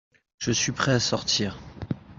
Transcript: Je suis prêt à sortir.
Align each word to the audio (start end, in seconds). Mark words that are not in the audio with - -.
Je 0.39 0.49
suis 0.51 0.71
prêt 0.71 0.93
à 0.93 0.99
sortir. 0.99 1.59